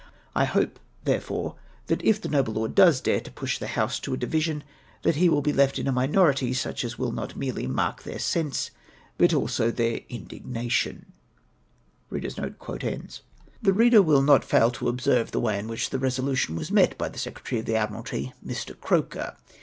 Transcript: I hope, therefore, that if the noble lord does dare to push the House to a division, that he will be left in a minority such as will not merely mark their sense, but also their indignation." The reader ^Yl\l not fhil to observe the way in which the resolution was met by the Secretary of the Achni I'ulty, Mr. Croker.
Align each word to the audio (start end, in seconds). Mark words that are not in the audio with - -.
I 0.33 0.45
hope, 0.45 0.79
therefore, 1.03 1.57
that 1.85 2.03
if 2.03 2.19
the 2.19 2.27
noble 2.27 2.53
lord 2.55 2.73
does 2.73 3.01
dare 3.01 3.19
to 3.21 3.29
push 3.29 3.59
the 3.59 3.67
House 3.77 3.99
to 3.99 4.15
a 4.15 4.17
division, 4.17 4.63
that 5.03 5.17
he 5.17 5.29
will 5.29 5.43
be 5.43 5.53
left 5.53 5.77
in 5.77 5.87
a 5.87 5.91
minority 5.91 6.53
such 6.55 6.83
as 6.83 6.97
will 6.97 7.11
not 7.11 7.35
merely 7.35 7.67
mark 7.67 8.01
their 8.01 8.17
sense, 8.17 8.71
but 9.19 9.31
also 9.31 9.69
their 9.69 9.99
indignation." 10.09 11.05
The 12.09 12.17
reader 12.19 12.33
^Yl\l 14.03 14.23
not 14.23 14.41
fhil 14.41 14.73
to 14.73 14.87
observe 14.89 15.29
the 15.29 15.39
way 15.39 15.59
in 15.59 15.67
which 15.67 15.91
the 15.91 15.99
resolution 15.99 16.55
was 16.55 16.71
met 16.71 16.97
by 16.97 17.07
the 17.07 17.19
Secretary 17.19 17.59
of 17.59 17.67
the 17.67 17.73
Achni 17.73 17.91
I'ulty, 18.03 18.33
Mr. 18.43 18.79
Croker. 18.81 19.35